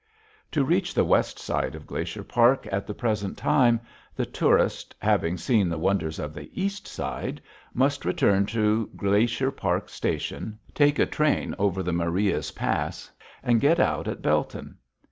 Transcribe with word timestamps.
To 0.53 0.63
reach 0.65 0.95
the 0.95 1.03
west 1.05 1.37
side 1.37 1.75
of 1.75 1.85
Glacier 1.85 2.23
Park 2.23 2.67
at 2.71 2.87
the 2.87 2.93
present 2.95 3.37
time, 3.37 3.79
the 4.15 4.25
tourist, 4.25 4.95
having 4.97 5.37
seen 5.37 5.69
the 5.69 5.77
wonders 5.77 6.17
of 6.17 6.33
the 6.33 6.49
east 6.59 6.87
side, 6.87 7.39
must 7.75 8.03
return 8.03 8.47
to 8.47 8.87
Glacier 8.95 9.51
Park 9.51 9.89
Station, 9.89 10.57
take 10.73 10.97
a 10.97 11.05
train 11.05 11.53
over 11.59 11.83
the 11.83 11.93
Marias 11.93 12.49
Pass, 12.49 13.11
and 13.43 13.61
get 13.61 13.79
out 13.79 14.07
at 14.07 14.23
Belton. 14.23 14.79